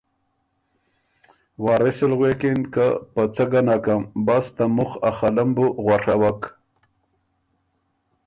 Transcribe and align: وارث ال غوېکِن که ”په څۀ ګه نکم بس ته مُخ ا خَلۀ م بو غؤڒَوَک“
وارث 1.63 1.99
ال 2.05 2.13
غوېکِن 2.19 2.59
که 2.73 2.85
”په 3.13 3.21
څۀ 3.33 3.45
ګه 3.51 3.61
نکم 3.67 4.01
بس 4.25 4.45
ته 4.55 4.65
مُخ 4.75 4.91
ا 5.09 5.11
خَلۀ 5.17 5.43
م 5.47 5.49
بو 5.55 5.65
غؤڒَوَک“ 5.85 6.41